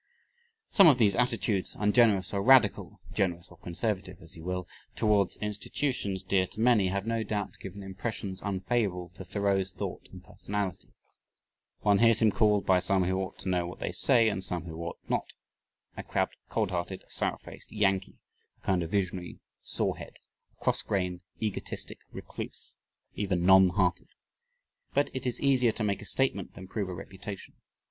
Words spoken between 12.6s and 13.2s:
by some who